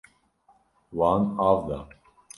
[0.97, 1.79] Wan av da.